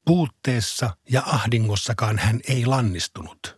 Puutteessa 0.06 0.98
ja 1.10 1.24
ahdingossakaan 1.26 2.18
hän 2.18 2.40
ei 2.48 2.66
lannistunut. 2.66 3.57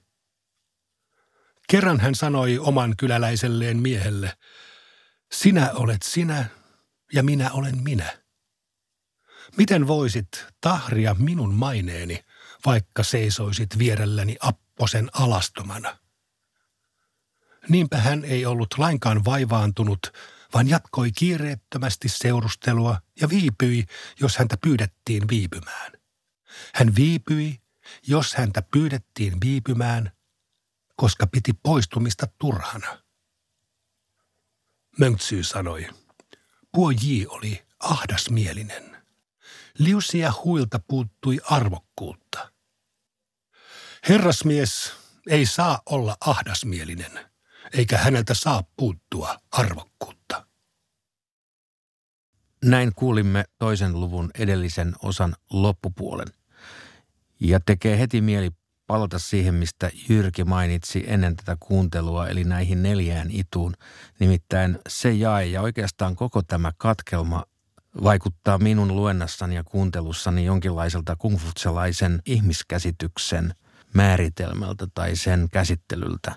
Kerran 1.69 1.99
hän 1.99 2.15
sanoi 2.15 2.59
oman 2.59 2.97
kyläläiselleen 2.97 3.77
miehelle, 3.77 4.37
sinä 5.31 5.71
olet 5.73 6.01
sinä 6.01 6.45
ja 7.13 7.23
minä 7.23 7.51
olen 7.51 7.83
minä. 7.83 8.17
Miten 9.57 9.87
voisit 9.87 10.45
tahria 10.61 11.13
minun 11.19 11.53
maineeni, 11.53 12.23
vaikka 12.65 13.03
seisoisit 13.03 13.77
vierelläni 13.77 14.35
apposen 14.39 15.09
alastomana? 15.13 15.97
Niinpä 17.67 17.97
hän 17.97 18.25
ei 18.25 18.45
ollut 18.45 18.75
lainkaan 18.77 19.25
vaivaantunut, 19.25 20.13
vaan 20.53 20.69
jatkoi 20.69 21.11
kiireettömästi 21.11 22.09
seurustelua 22.09 23.01
ja 23.21 23.29
viipyi, 23.29 23.85
jos 24.19 24.37
häntä 24.37 24.57
pyydettiin 24.63 25.27
viipymään. 25.29 25.91
Hän 26.73 26.95
viipyi, 26.95 27.61
jos 28.07 28.35
häntä 28.35 28.61
pyydettiin 28.61 29.33
viipymään, 29.41 30.11
koska 30.99 31.27
piti 31.27 31.53
poistumista 31.53 32.27
turhana. 32.37 33.03
Mönksy 34.99 35.43
sanoi, 35.43 35.87
Puoji 36.71 37.25
oli 37.27 37.65
ahdasmielinen. 37.79 38.97
Liusia 39.77 40.33
huilta 40.43 40.79
puuttui 40.87 41.39
arvokkuutta. 41.49 42.51
Herrasmies 44.09 44.93
ei 45.27 45.45
saa 45.45 45.81
olla 45.85 46.17
ahdasmielinen, 46.21 47.29
eikä 47.73 47.97
häneltä 47.97 48.33
saa 48.33 48.63
puuttua 48.77 49.35
arvokkuutta. 49.51 50.47
Näin 52.63 52.91
kuulimme 52.95 53.45
toisen 53.57 53.99
luvun 53.99 54.31
edellisen 54.39 54.95
osan 55.03 55.35
loppupuolen. 55.49 56.27
Ja 57.39 57.59
tekee 57.59 57.99
heti 57.99 58.21
mieli 58.21 58.51
palata 58.89 59.19
siihen, 59.19 59.55
mistä 59.55 59.91
Jyrki 60.09 60.43
mainitsi 60.43 61.03
ennen 61.07 61.35
tätä 61.35 61.57
kuuntelua, 61.59 62.27
eli 62.27 62.43
näihin 62.43 62.83
neljään 62.83 63.27
ituun. 63.31 63.73
Nimittäin 64.19 64.79
se 64.89 65.11
jae 65.11 65.45
ja 65.45 65.61
oikeastaan 65.61 66.15
koko 66.15 66.41
tämä 66.41 66.71
katkelma 66.77 67.43
vaikuttaa 68.03 68.57
minun 68.57 68.95
luennassani 68.95 69.55
ja 69.55 69.63
kuuntelussani 69.63 70.45
jonkinlaiselta 70.45 71.15
kungfutselaisen 71.15 72.21
ihmiskäsityksen 72.25 73.53
määritelmältä 73.93 74.87
tai 74.93 75.15
sen 75.15 75.47
käsittelyltä. 75.51 76.35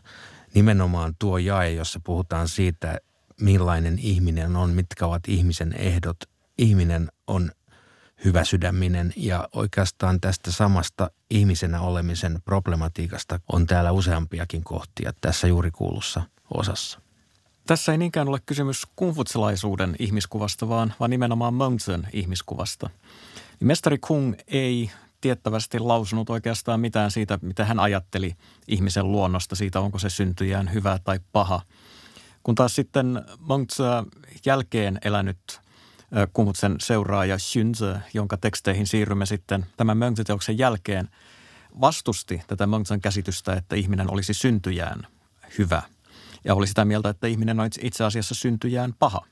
Nimenomaan 0.54 1.14
tuo 1.18 1.38
jae, 1.38 1.70
jossa 1.70 2.00
puhutaan 2.04 2.48
siitä, 2.48 2.98
millainen 3.40 3.98
ihminen 3.98 4.56
on, 4.56 4.70
mitkä 4.70 5.06
ovat 5.06 5.22
ihmisen 5.28 5.72
ehdot. 5.72 6.16
Ihminen 6.58 7.08
on 7.26 7.50
hyvä 8.24 8.44
sydäminen 8.44 9.12
ja 9.16 9.48
oikeastaan 9.52 10.20
tästä 10.20 10.52
samasta 10.52 11.10
ihmisenä 11.30 11.80
olemisen 11.80 12.38
problematiikasta 12.44 13.40
on 13.52 13.66
täällä 13.66 13.92
useampiakin 13.92 14.64
kohtia 14.64 15.12
tässä 15.20 15.48
juuri 15.48 15.70
kuulussa 15.70 16.22
osassa. 16.54 17.00
Tässä 17.66 17.92
ei 17.92 17.98
niinkään 17.98 18.28
ole 18.28 18.38
kysymys 18.46 18.82
kungfutselaisuuden 18.96 19.96
ihmiskuvasta, 19.98 20.68
vaan, 20.68 20.94
vaan 21.00 21.10
nimenomaan 21.10 21.54
Mengzen 21.54 22.08
ihmiskuvasta. 22.12 22.90
Mestari 23.60 23.98
Kung 23.98 24.34
ei 24.46 24.90
tiettävästi 25.20 25.78
lausunut 25.78 26.30
oikeastaan 26.30 26.80
mitään 26.80 27.10
siitä, 27.10 27.38
mitä 27.42 27.64
hän 27.64 27.80
ajatteli 27.80 28.36
ihmisen 28.68 29.12
luonnosta, 29.12 29.56
siitä 29.56 29.80
onko 29.80 29.98
se 29.98 30.10
syntyjään 30.10 30.72
hyvä 30.72 30.98
tai 31.04 31.20
paha. 31.32 31.60
Kun 32.42 32.54
taas 32.54 32.74
sitten 32.74 33.22
Mengzi 33.48 33.82
jälkeen 34.46 34.98
elänyt 35.04 35.60
Kungfutsen 36.32 36.76
seuraaja 36.80 37.36
Xunze, 37.36 37.94
jonka 38.14 38.36
teksteihin 38.36 38.86
siirrymme 38.86 39.26
sitten 39.26 39.66
tämän 39.76 39.98
Mengzi-teoksen 39.98 40.58
jälkeen, 40.58 41.08
vastusti 41.80 42.42
tätä 42.46 42.66
Mengzin 42.66 43.00
käsitystä, 43.00 43.52
että 43.52 43.76
ihminen 43.76 44.10
olisi 44.10 44.34
syntyjään 44.34 45.06
hyvä– 45.58 45.82
ja 46.44 46.54
oli 46.54 46.66
sitä 46.66 46.84
mieltä, 46.84 47.08
että 47.08 47.26
ihminen 47.26 47.60
on 47.60 47.68
itse 47.80 48.04
asiassa 48.04 48.34
syntyjään 48.34 48.94
paha. 48.98 49.26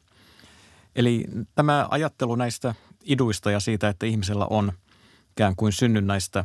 Eli 0.97 1.25
tämä 1.55 1.89
ajattelu 1.91 2.35
näistä 2.35 2.75
iduista 3.05 3.51
ja 3.51 3.61
siitä, 3.61 3.89
että 3.89 4.07
ihmisellä 4.07 4.47
on 4.47 4.73
ikään 5.31 5.57
kuin 5.57 5.73
synnynnäistä 5.73 6.45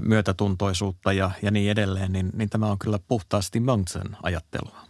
myötätuntoisuutta 0.00 1.12
ja, 1.12 1.30
ja 1.42 1.50
niin 1.50 1.70
edelleen, 1.70 2.12
niin, 2.12 2.30
niin 2.34 2.50
tämä 2.50 2.66
on 2.66 2.78
kyllä 2.78 2.98
puhtaasti 3.08 3.60
Mönchsen 3.60 4.16
ajattelua. 4.22 4.85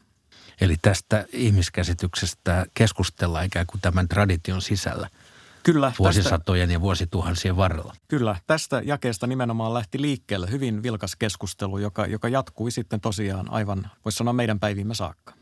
Eli 0.60 0.76
tästä 0.82 1.24
ihmiskäsityksestä 1.32 2.66
keskustellaan 2.74 3.44
ikään 3.44 3.66
kuin 3.66 3.80
tämän 3.80 4.08
tradition 4.08 4.62
sisällä– 4.62 5.10
Kyllä. 5.66 5.92
Vuosisatojen 5.98 6.68
tästä, 6.68 6.72
ja 6.72 6.80
vuosituhansien 6.80 7.56
varrella. 7.56 7.94
Kyllä. 8.08 8.36
Tästä 8.46 8.82
jakeesta 8.84 9.26
nimenomaan 9.26 9.74
lähti 9.74 10.00
liikkeelle 10.00 10.50
hyvin 10.50 10.82
vilkas 10.82 11.16
keskustelu, 11.16 11.78
joka, 11.78 12.06
joka 12.06 12.28
jatkui 12.28 12.70
sitten 12.70 13.00
tosiaan 13.00 13.50
aivan, 13.50 13.90
voisi 14.04 14.16
sanoa 14.16 14.32
meidän 14.32 14.60
päivimme 14.60 14.94
saakka. 14.94 15.34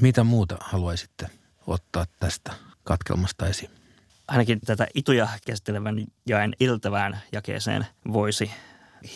Mitä 0.00 0.24
muuta 0.24 0.56
haluaisitte 0.60 1.30
ottaa 1.66 2.06
tästä 2.20 2.52
katkelmasta 2.84 3.46
esiin? 3.46 3.70
Ainakin 4.28 4.60
tätä 4.60 4.86
ituja 4.94 5.28
käsittelevän 5.46 6.06
jaen 6.26 6.52
iltavään 6.60 7.20
jakeeseen 7.32 7.86
voisi 8.12 8.50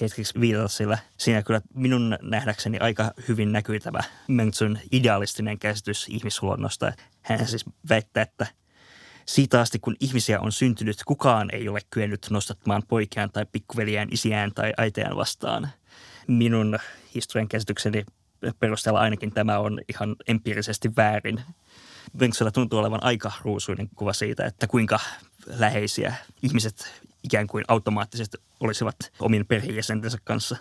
hetkeksi 0.01 0.40
viitata, 0.40 0.69
sillä 0.69 0.99
siinä 1.16 1.43
kyllä 1.43 1.61
minun 1.75 2.19
nähdäkseni 2.23 2.79
aika 2.79 3.11
hyvin 3.29 3.53
näkyy 3.53 3.81
tämä 3.81 4.01
Möntsyn 4.29 4.81
idealistinen 4.93 5.59
käsitys 5.59 6.07
ihmisluonnosta. 6.09 6.93
Hän 7.23 7.47
siis 7.47 7.64
väittää, 7.88 8.23
että 8.23 8.47
siitä 9.27 9.61
asti, 9.61 9.79
kun 9.79 9.97
ihmisiä 10.01 10.40
on 10.40 10.53
syntynyt, 10.53 11.05
kukaan 11.07 11.49
ei 11.53 11.69
ole 11.69 11.81
kyennyt 11.90 12.27
nostattamaan 12.31 12.83
poikiaan 12.88 13.31
tai 13.33 13.47
pikkuveliään, 13.53 14.09
isiään 14.12 14.55
tai 14.55 14.73
äiteään 14.77 15.16
vastaan. 15.16 15.69
Minun 16.27 16.79
historian 17.14 17.49
käsitykseni 17.49 18.05
perusteella 18.59 19.01
ainakin 19.01 19.33
tämä 19.33 19.59
on 19.59 19.81
ihan 19.88 20.16
empiirisesti 20.29 20.97
väärin. 20.97 21.40
Bengtsellä 22.19 22.51
tuntuu 22.51 22.79
olevan 22.79 23.03
aika 23.03 23.33
ruusuinen 23.43 23.88
kuva 23.95 24.12
siitä, 24.12 24.47
että 24.47 24.66
kuinka 24.66 25.01
läheisiä 25.47 26.14
ihmiset 26.43 27.03
ikään 27.23 27.47
kuin 27.47 27.65
automaattisesti 27.69 28.39
olisivat 28.61 28.97
omien 29.21 29.47
perheenjäsentensä 29.47 30.19
kanssa. 30.25 30.57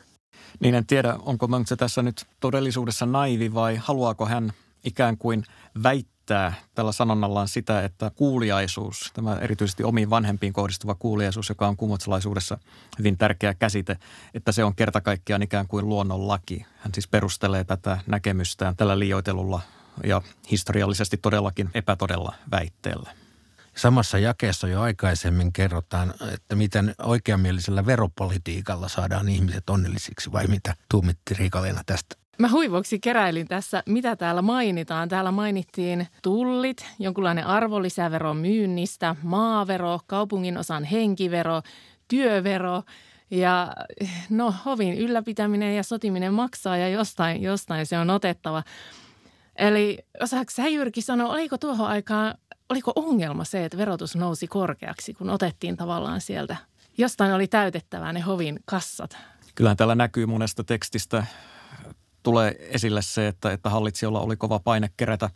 Niin 0.60 0.76
en 0.76 0.86
tiedä, 0.86 1.16
onko 1.20 1.48
Mönksä 1.48 1.76
tässä 1.76 2.02
nyt 2.02 2.26
todellisuudessa 2.40 3.06
naivi 3.06 3.54
vai 3.54 3.76
haluaako 3.76 4.26
hän 4.26 4.54
ikään 4.84 5.18
kuin 5.18 5.44
väittää, 5.84 6.20
väittää 6.30 6.54
tällä 6.76 6.92
sanonnallaan 6.92 7.48
sitä, 7.48 7.84
että 7.84 8.12
kuuliaisuus, 8.16 9.12
tämä 9.14 9.36
erityisesti 9.36 9.84
omiin 9.84 10.10
vanhempiin 10.10 10.54
kohdistuva 10.54 10.96
kuuliaisuus, 10.96 11.50
joka 11.50 11.68
on 11.68 11.78
kumotsalaisuudessa 11.78 12.58
hyvin 13.00 13.18
tärkeä 13.18 13.54
käsite, 13.54 13.98
että 14.34 14.52
se 14.52 14.64
on 14.64 14.76
kerta 14.76 15.02
kaikkiaan 15.02 15.42
ikään 15.42 15.68
kuin 15.68 15.90
luonnonlaki. 15.90 16.66
Hän 16.78 16.94
siis 16.94 17.08
perustelee 17.08 17.64
tätä 17.64 17.98
näkemystään 18.08 18.76
tällä 18.76 19.00
liioitelulla 19.00 19.62
ja 20.04 20.22
historiallisesti 20.52 21.18
todellakin 21.18 21.70
epätodella 21.74 22.36
väitteellä. 22.52 23.12
Samassa 23.80 24.20
jakeessa 24.20 24.68
jo 24.68 24.82
aikaisemmin 24.82 25.54
kerrotaan, 25.54 26.14
että 26.34 26.56
miten 26.56 26.96
oikeamielisellä 27.04 27.86
veropolitiikalla 27.86 28.88
saadaan 28.88 29.30
ihmiset 29.30 29.70
onnellisiksi 29.70 30.32
vai 30.32 30.48
mitä 30.48 30.74
tuumitti 30.92 31.34
Riikalena 31.34 31.82
tästä? 31.86 32.16
Mä 32.40 32.50
huivoksi 32.50 33.00
keräilin 33.00 33.48
tässä, 33.48 33.84
mitä 33.86 34.16
täällä 34.16 34.42
mainitaan. 34.42 35.10
Täällä 35.10 35.32
mainittiin 35.32 36.08
tullit, 36.24 36.86
jonkunlainen 37.00 37.46
arvonlisävero 37.46 38.34
myynnistä, 38.34 39.16
maavero, 39.24 40.00
kaupungin 40.08 40.58
osan 40.58 40.84
henkivero, 40.84 41.62
työvero 42.08 42.84
ja 43.32 43.74
no 44.30 44.54
hovin 44.66 44.94
ylläpitäminen 44.94 45.76
ja 45.76 45.84
sotiminen 45.84 46.34
maksaa 46.34 46.78
ja 46.78 46.90
jostain, 46.90 47.42
jostain 47.42 47.86
se 47.86 48.00
on 48.00 48.10
otettava. 48.10 48.64
Eli 49.56 50.00
osaako 50.22 50.52
sä 50.52 50.68
Jyrki 50.68 51.02
sanoa, 51.02 51.34
oliko 51.34 51.58
tuohon 51.58 51.88
aikaan, 51.88 52.36
oliko 52.70 52.92
ongelma 52.96 53.44
se, 53.44 53.66
että 53.66 53.78
verotus 53.78 54.16
nousi 54.16 54.48
korkeaksi, 54.48 55.14
kun 55.14 55.30
otettiin 55.30 55.78
tavallaan 55.78 56.22
sieltä, 56.22 56.58
jostain 56.98 57.34
oli 57.34 57.48
täytettävää 57.48 58.14
ne 58.14 58.20
hovin 58.20 58.60
kassat? 58.66 59.18
Kyllähän 59.56 59.78
täällä 59.78 59.96
näkyy 59.96 60.26
monesta 60.26 60.64
tekstistä 60.64 61.26
tulee 62.24 62.56
esille 62.60 63.02
se, 63.02 63.28
että, 63.28 63.52
että 63.52 63.70
hallitsijolla 63.70 64.20
oli 64.20 64.36
kova 64.36 64.60
paine 64.60 64.90
kerätä 64.98 65.30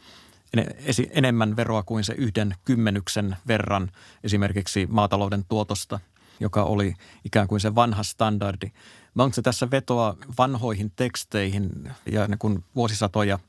enemmän 1.12 1.56
veroa 1.56 1.84
kuin 1.84 2.04
se 2.04 2.14
yhden 2.14 2.56
kymmenyksen 2.66 3.36
verran 3.48 3.92
esimerkiksi 4.24 4.88
maatalouden 4.92 5.46
tuotosta. 5.46 6.00
joka 6.40 6.64
oli 6.64 6.94
ikään 7.26 7.48
kuin 7.48 7.62
se 7.62 7.76
vanha 7.76 8.04
standardi. 8.04 8.72
Onko 9.18 9.34
se 9.34 9.42
tässä 9.42 9.72
vetoa 9.72 10.18
vanhoihin 10.38 10.92
teksteihin 10.96 11.92
ja 12.12 12.28
ne 12.28 12.38
kun 12.38 12.64
vuosisatoja 12.76 13.40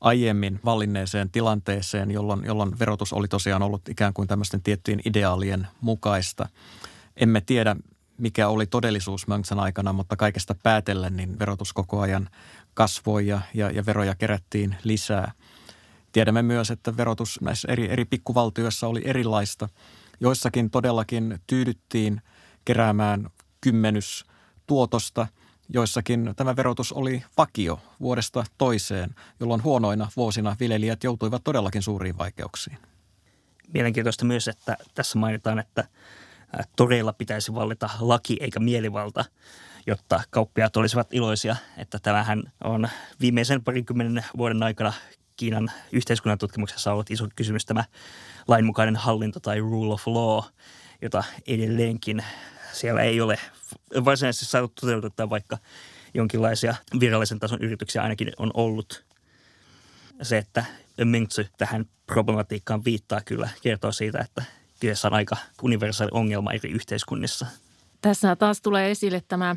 aiemmin 0.00 0.60
vallinneeseen 0.64 1.30
tilanteeseen, 1.30 2.10
jolloin, 2.10 2.44
jolloin 2.44 2.78
verotus 2.78 3.12
oli 3.12 3.28
tosiaan 3.28 3.62
ollut 3.62 3.88
ikään 3.88 4.14
kuin 4.14 4.28
tämmöisten 4.28 4.62
tiettyjen 4.62 5.00
ideaalien 5.04 5.66
mukaista. 5.80 6.48
Emme 7.16 7.40
tiedä, 7.40 7.76
mikä 8.18 8.48
oli 8.48 8.66
todellisuus 8.66 9.26
Mönksen 9.26 9.58
aikana, 9.58 9.92
mutta 9.92 10.16
kaikesta 10.16 10.54
päätellen 10.62 11.16
niin 11.16 11.38
verotus 11.38 11.72
koko 11.72 12.00
ajan 12.00 12.28
kasvoi 12.74 13.26
ja, 13.26 13.40
ja, 13.54 13.70
ja 13.70 13.86
veroja 13.86 14.14
kerättiin 14.14 14.76
lisää. 14.84 15.32
Tiedämme 16.12 16.42
myös, 16.42 16.70
että 16.70 16.96
verotus 16.96 17.40
näissä 17.40 17.68
eri, 17.72 17.90
eri 17.90 18.04
pikkuvaltioissa 18.04 18.86
oli 18.86 19.02
erilaista. 19.04 19.68
Joissakin 20.20 20.70
todellakin 20.70 21.38
tyydyttiin 21.46 22.20
keräämään 22.64 23.30
kymmenys 23.60 24.24
tuotosta, 24.66 25.26
joissakin 25.74 26.32
tämä 26.36 26.56
verotus 26.56 26.92
oli 26.92 27.22
vakio 27.36 27.80
vuodesta 28.00 28.44
toiseen, 28.58 29.14
jolloin 29.40 29.62
huonoina 29.62 30.08
vuosina 30.16 30.56
viljelijät 30.60 31.04
joutuivat 31.04 31.44
todellakin 31.44 31.82
suuriin 31.82 32.18
vaikeuksiin. 32.18 32.78
Mielenkiintoista 33.74 34.24
myös, 34.24 34.48
että 34.48 34.76
tässä 34.94 35.18
mainitaan, 35.18 35.58
että 35.58 35.84
toreilla 36.76 37.12
pitäisi 37.12 37.54
vallita 37.54 37.90
laki 38.00 38.36
eikä 38.40 38.60
mielivalta, 38.60 39.24
jotta 39.86 40.20
kauppiaat 40.30 40.76
olisivat 40.76 41.14
iloisia. 41.14 41.56
Että 41.76 41.98
tämähän 42.02 42.42
on 42.64 42.88
viimeisen 43.20 43.64
parikymmenen 43.64 44.24
vuoden 44.36 44.62
aikana 44.62 44.92
Kiinan 45.36 45.70
yhteiskunnan 45.92 46.38
tutkimuksessa 46.38 46.92
ollut 46.92 47.10
iso 47.10 47.28
kysymys 47.36 47.66
tämä 47.66 47.84
lainmukainen 48.48 48.96
hallinto 48.96 49.40
tai 49.40 49.60
rule 49.60 49.94
of 49.94 50.06
law, 50.06 50.44
jota 51.02 51.24
edelleenkin 51.46 52.24
siellä 52.72 53.02
ei 53.02 53.20
ole 53.20 53.38
varsinaisesti 54.04 54.46
saatu 54.46 54.72
toteuttaa, 54.80 55.30
vaikka 55.30 55.58
jonkinlaisia 56.14 56.74
virallisen 57.00 57.38
tason 57.38 57.58
yrityksiä 57.62 58.02
ainakin 58.02 58.32
on 58.38 58.50
ollut. 58.54 59.04
Se, 60.22 60.38
että 60.38 60.64
Mengzi 61.04 61.48
tähän 61.58 61.84
problematiikkaan 62.06 62.84
viittaa 62.84 63.20
kyllä, 63.24 63.48
kertoo 63.62 63.92
siitä, 63.92 64.18
että 64.18 64.42
kyseessä 64.80 65.08
on 65.08 65.14
aika 65.14 65.36
universaali 65.62 66.10
ongelma 66.14 66.52
eri 66.52 66.70
yhteiskunnissa. 66.70 67.46
Tässä 68.02 68.36
taas 68.36 68.60
tulee 68.60 68.90
esille 68.90 69.22
tämä 69.28 69.56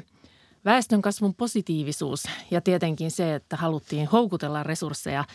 väestönkasvun 0.66 1.36
positiivisuus 1.36 2.24
ja 2.52 2.62
tietenkin 2.62 3.12
se, 3.12 3.36
että 3.36 3.58
haluttiin 3.58 4.08
houkutella 4.08 4.64
resursseja. 4.64 5.26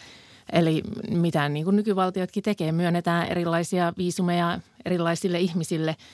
Eli 0.53 0.83
mitä 1.11 1.49
niin 1.49 1.65
kuin 1.65 1.77
nykyvaltiotkin 1.77 2.43
tekee, 2.43 2.73
myönnetään 2.73 3.29
erilaisia 3.29 3.93
viisumeja 3.99 4.61
erilaisille 4.85 5.41
ihmisille– 5.41 5.97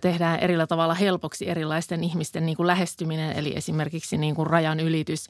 tehdään 0.00 0.38
erillä 0.38 0.66
tavalla 0.66 0.94
helpoksi 0.94 1.48
erilaisten 1.48 2.04
ihmisten 2.04 2.46
niin 2.46 2.56
kuin 2.56 2.66
lähestyminen, 2.66 3.32
eli 3.32 3.52
esimerkiksi 3.56 4.16
niin 4.16 4.34
kuin 4.34 4.46
rajan 4.46 4.80
ylitys, 4.80 5.26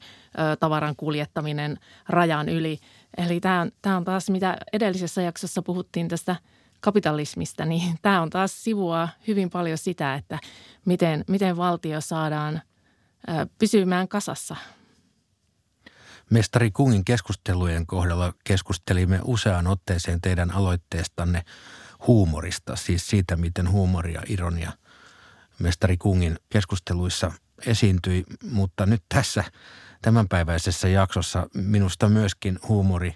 tavaran 0.59 0.95
kuljettaminen 0.95 1.77
rajan 2.09 2.49
yli. 2.49 2.79
Eli 3.17 3.39
tämä 3.39 3.61
on, 3.61 3.71
tämä 3.81 3.97
on 3.97 4.05
taas, 4.05 4.29
mitä 4.29 4.57
edellisessä 4.73 5.21
jaksossa 5.21 5.61
puhuttiin 5.61 6.07
tästä 6.07 6.35
kapitalismista, 6.79 7.65
niin 7.65 7.99
tämä 8.01 8.21
on 8.21 8.29
taas 8.29 8.63
sivua 8.63 9.09
hyvin 9.27 9.49
paljon 9.49 9.77
sitä, 9.77 10.15
että 10.15 10.39
miten, 10.85 11.23
miten 11.27 11.57
valtio 11.57 12.01
saadaan 12.01 12.61
pysymään 13.59 14.07
kasassa. 14.07 14.55
Mestari 16.29 16.71
Kungin 16.71 17.05
keskustelujen 17.05 17.85
kohdalla 17.85 18.33
keskustelimme 18.43 19.19
useaan 19.23 19.67
otteeseen 19.67 20.21
teidän 20.21 20.51
aloitteestanne– 20.51 21.43
huumorista, 22.07 22.75
siis 22.75 23.07
siitä, 23.07 23.35
miten 23.35 23.71
huumori 23.71 24.13
ja 24.13 24.21
ironia 24.27 24.71
mestari 25.59 25.97
Kungin 25.97 26.39
keskusteluissa 26.49 27.31
esiintyi, 27.65 28.23
mutta 28.51 28.85
nyt 28.85 29.03
tässä 29.09 29.43
tämänpäiväisessä 30.01 30.87
jaksossa 30.87 31.47
minusta 31.53 32.09
myöskin 32.09 32.59
huumori 32.67 33.15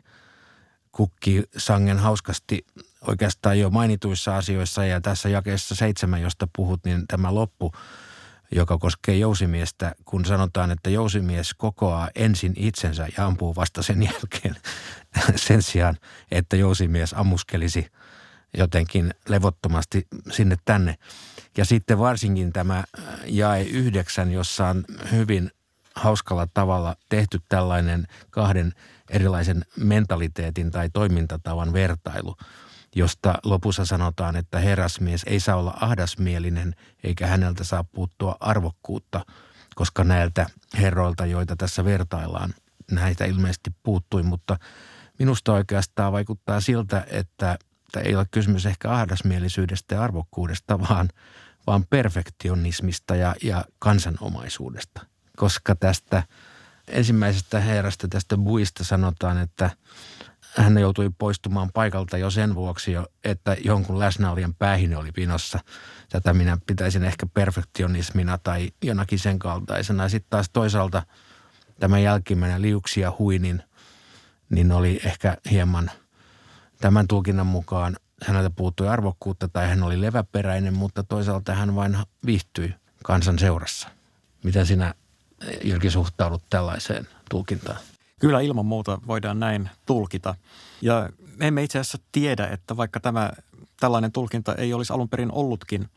kukki 0.91 1.43
sangen 1.57 1.99
hauskasti 1.99 2.65
oikeastaan 3.07 3.59
jo 3.59 3.69
mainituissa 3.69 4.37
asioissa. 4.37 4.85
Ja 4.85 5.01
tässä 5.01 5.29
jakeessa 5.29 5.75
seitsemän, 5.75 6.21
josta 6.21 6.47
puhut, 6.55 6.85
niin 6.85 7.07
tämä 7.07 7.35
loppu, 7.35 7.71
joka 8.51 8.77
koskee 8.77 9.17
jousimiestä, 9.17 9.95
kun 10.05 10.25
sanotaan, 10.25 10.71
että 10.71 10.89
jousimies 10.89 11.53
kokoaa 11.53 12.09
ensin 12.15 12.53
itsensä 12.55 13.07
ja 13.17 13.25
ampuu 13.25 13.55
vasta 13.55 13.83
sen 13.83 14.03
jälkeen 14.03 14.55
sen 15.47 15.61
sijaan, 15.61 15.97
että 16.31 16.55
jousimies 16.55 17.13
ammuskelisi– 17.13 17.87
jotenkin 18.57 19.13
levottomasti 19.29 20.07
sinne 20.31 20.55
tänne. 20.65 20.95
Ja 21.57 21.65
sitten 21.65 21.99
varsinkin 21.99 22.53
tämä 22.53 22.77
äh, 22.77 23.03
jae 23.25 23.63
yhdeksän, 23.63 24.31
jossa 24.31 24.67
on 24.67 24.85
hyvin 25.11 25.51
hauskalla 25.95 26.47
tavalla 26.53 26.95
tehty 27.09 27.41
tällainen 27.49 28.07
kahden 28.29 28.73
erilaisen 29.09 29.65
mentaliteetin 29.77 30.71
tai 30.71 30.89
toimintatavan 30.89 31.73
vertailu, 31.73 32.35
josta 32.95 33.35
lopussa 33.43 33.85
sanotaan, 33.85 34.35
että 34.35 34.59
herrasmies 34.59 35.23
ei 35.25 35.39
saa 35.39 35.55
olla 35.55 35.77
ahdasmielinen 35.81 36.75
eikä 37.03 37.27
häneltä 37.27 37.63
saa 37.63 37.83
puuttua 37.83 38.37
arvokkuutta, 38.39 39.25
koska 39.75 40.03
näiltä 40.03 40.45
herroilta, 40.77 41.25
joita 41.25 41.55
tässä 41.55 41.85
vertaillaan, 41.85 42.53
näitä 42.91 43.25
ilmeisesti 43.25 43.69
puuttui, 43.83 44.23
mutta 44.23 44.57
minusta 45.19 45.53
oikeastaan 45.53 46.11
vaikuttaa 46.11 46.61
siltä, 46.61 47.05
että 47.09 47.57
että 47.93 48.09
ei 48.09 48.15
ole 48.15 48.25
kysymys 48.31 48.65
ehkä 48.65 48.91
ahdasmielisyydestä 48.91 49.95
ja 49.95 50.03
arvokkuudesta, 50.03 50.79
vaan, 50.79 51.09
vaan 51.67 51.85
perfektionismista 51.89 53.15
ja, 53.15 53.35
ja 53.43 53.65
kansanomaisuudesta. 53.79 55.01
Koska 55.37 55.75
tästä 55.75 56.23
ensimmäisestä 56.87 57.59
herrasta, 57.59 58.07
tästä 58.07 58.37
buista 58.37 58.83
sanotaan, 58.83 59.37
että 59.37 59.69
hän 60.57 60.77
joutui 60.77 61.09
poistumaan 61.17 61.69
paikalta 61.73 62.17
jo 62.17 62.29
sen 62.29 62.55
vuoksi, 62.55 62.91
jo, 62.91 63.07
että 63.23 63.57
jonkun 63.63 63.99
läsnäolijan 63.99 64.53
päähin 64.53 64.97
oli 64.97 65.11
pinossa. 65.11 65.59
Tätä 66.09 66.33
minä 66.33 66.57
pitäisin 66.67 67.03
ehkä 67.03 67.25
perfektionismina 67.33 68.37
tai 68.37 68.71
jonakin 68.83 69.19
sen 69.19 69.39
kaltaisena. 69.39 70.09
Sitten 70.09 70.29
taas 70.29 70.49
toisaalta 70.49 71.03
tämä 71.79 71.99
jälkimmäinen 71.99 72.61
liuksia 72.61 73.13
huinin, 73.19 73.63
niin 74.49 74.71
oli 74.71 74.99
ehkä 75.03 75.37
hieman– 75.51 75.91
Tämän 76.83 77.07
tulkinnan 77.07 77.47
mukaan 77.47 77.95
häneltä 78.23 78.49
puuttui 78.49 78.87
arvokkuutta 78.87 79.47
tai 79.47 79.69
hän 79.69 79.83
oli 79.83 80.01
leväperäinen, 80.01 80.73
mutta 80.73 81.03
toisaalta 81.03 81.53
hän 81.53 81.75
vain 81.75 81.97
viihtyi 82.25 82.73
kansan 83.03 83.39
seurassa. 83.39 83.87
Miten 84.43 84.65
sinä, 84.65 84.93
Jyrki, 85.63 85.89
suhtaudut 85.89 86.43
tällaiseen 86.49 87.07
tulkintaan? 87.29 87.77
Kyllä 88.19 88.41
ilman 88.41 88.65
muuta 88.65 89.01
voidaan 89.07 89.39
näin 89.39 89.69
tulkita. 89.85 90.35
Ja 90.81 91.09
me 91.35 91.47
emme 91.47 91.63
itse 91.63 91.79
asiassa 91.79 91.97
tiedä, 92.11 92.47
että 92.47 92.77
vaikka 92.77 92.99
tämä 92.99 93.31
tällainen 93.79 94.11
tulkinta 94.11 94.55
ei 94.55 94.73
olisi 94.73 94.93
alun 94.93 95.09
perin 95.09 95.31
ollutkin– 95.31 95.89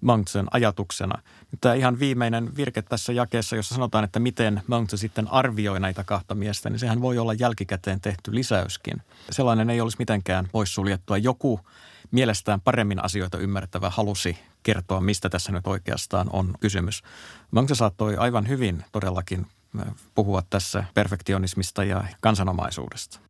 Mountsen 0.00 0.46
ajatuksena. 0.50 1.22
Tämä 1.60 1.74
ihan 1.74 1.98
viimeinen 1.98 2.56
virke 2.56 2.82
tässä 2.82 3.12
jakeessa, 3.12 3.56
jossa 3.56 3.74
sanotaan, 3.74 4.04
että 4.04 4.20
miten 4.20 4.62
Mountse 4.66 4.96
sitten 4.96 5.28
arvioi 5.28 5.80
näitä 5.80 6.04
kahta 6.04 6.34
miestä, 6.34 6.70
niin 6.70 6.78
sehän 6.78 7.00
voi 7.00 7.18
olla 7.18 7.34
jälkikäteen 7.34 8.00
tehty 8.00 8.34
lisäyskin. 8.34 9.02
Sellainen 9.30 9.70
ei 9.70 9.80
olisi 9.80 9.96
mitenkään 9.98 10.48
poissuljettua. 10.52 11.18
Joku 11.18 11.60
mielestään 12.10 12.60
paremmin 12.60 13.04
asioita 13.04 13.38
ymmärtävä 13.38 13.90
halusi 13.90 14.38
kertoa, 14.62 15.00
mistä 15.00 15.28
tässä 15.28 15.52
nyt 15.52 15.66
oikeastaan 15.66 16.30
on 16.32 16.54
kysymys. 16.60 17.02
Mountse 17.50 17.74
saattoi 17.74 18.16
aivan 18.16 18.48
hyvin 18.48 18.84
todellakin 18.92 19.46
äh, 19.80 19.94
puhua 20.14 20.42
tässä 20.50 20.84
perfektionismista 20.94 21.84
ja 21.84 22.04
kansanomaisuudesta. 22.20 23.29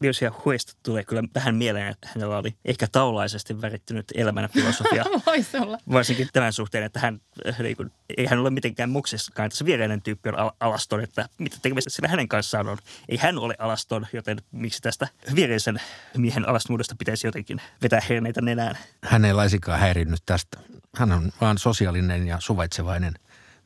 Liusia 0.00 0.32
Huesta 0.44 0.72
tulee 0.82 1.04
kyllä 1.04 1.22
vähän 1.34 1.54
mieleen, 1.54 1.88
että 1.88 2.08
hänellä 2.14 2.38
oli 2.38 2.54
ehkä 2.64 2.86
taulaisesti 2.92 3.60
värittynyt 3.60 4.12
elämän 4.14 4.48
filosofia. 4.48 5.04
Voisi 5.26 5.56
olla. 5.56 5.78
Varsinkin 5.92 6.28
tämän 6.32 6.52
suhteen, 6.52 6.84
että 6.84 7.00
hän, 7.00 7.20
äh, 7.48 7.58
niin 7.58 7.76
kuin, 7.76 7.92
ei 8.16 8.26
hän 8.26 8.38
ole 8.38 8.50
mitenkään 8.50 8.90
muksessakaan. 8.90 9.50
Tässä 9.50 9.64
viereinen 9.64 10.02
tyyppi 10.02 10.28
on 10.28 10.38
al- 10.38 10.50
alaston, 10.60 11.00
että 11.00 11.28
mitä 11.38 11.56
tekemistä 11.62 11.90
sillä 11.90 12.08
hänen 12.08 12.28
kanssaan 12.28 12.68
on. 12.68 12.78
Ei 13.08 13.16
hän 13.16 13.38
ole 13.38 13.54
alaston, 13.58 14.06
joten 14.12 14.38
miksi 14.52 14.82
tästä 14.82 15.08
viereisen 15.34 15.80
miehen 16.16 16.48
alastomuudesta 16.48 16.94
pitäisi 16.98 17.26
jotenkin 17.26 17.60
vetää 17.82 18.02
herneitä 18.08 18.40
nenään. 18.40 18.78
Hän 19.04 19.24
ei 19.24 19.34
laisikaan 19.34 19.80
häirinnyt 19.80 20.22
tästä. 20.26 20.58
Hän 20.96 21.12
on 21.12 21.32
vaan 21.40 21.58
sosiaalinen 21.58 22.26
ja 22.26 22.36
suvaitsevainen 22.40 23.14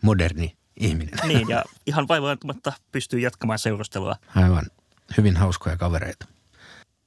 moderni 0.02 0.56
ihminen. 0.76 1.18
Niin, 1.28 1.48
ja 1.48 1.64
ihan 1.86 2.08
vaivaantumatta 2.08 2.72
pystyy 2.92 3.20
jatkamaan 3.20 3.58
seurustelua. 3.58 4.16
Aivan 4.36 4.66
hyvin 5.16 5.36
hauskoja 5.36 5.76
kavereita. 5.76 6.26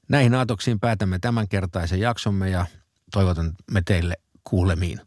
Näihin 0.10 0.34
aatoksiin 0.34 0.80
päätämme 0.80 1.20
tämänkertaisen 1.20 2.00
jaksomme 2.00 2.50
ja 2.50 2.66
toivotan 3.12 3.54
me 3.72 3.82
teille 3.86 4.18
kuulemiin. 4.44 5.02